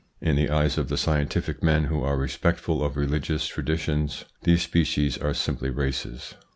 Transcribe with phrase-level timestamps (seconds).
[0.19, 5.15] In the eyes of the scientific men who are respectful of religious traditions, these species
[5.19, 6.33] are simply races.